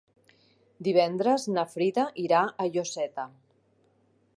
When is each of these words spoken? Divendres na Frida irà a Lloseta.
Divendres 0.87 1.45
na 1.57 1.67
Frida 1.75 2.09
irà 2.27 2.41
a 2.65 2.69
Lloseta. 2.73 3.29